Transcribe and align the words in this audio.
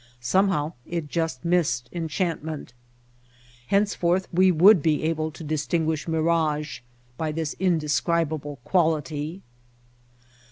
Somehow 0.19 0.73
it 0.83 1.09
just 1.09 1.45
missed 1.45 1.87
enchantment. 1.93 2.73
Hence 3.67 3.93
forth 3.93 4.27
we 4.33 4.51
would 4.51 4.81
be 4.81 5.03
able 5.03 5.29
to 5.29 5.43
distinguish 5.43 6.07
mirage 6.07 6.79
by 7.19 7.31
this 7.31 7.55
indescribable 7.59 8.57
quality. 8.63 9.43